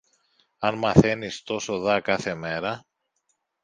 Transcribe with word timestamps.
Αν 0.57 0.77
μαθαίνεις 0.77 1.43
τόσο 1.43 1.79
δα 1.79 2.01
κάθε 2.01 2.35
μέρα 2.35 2.85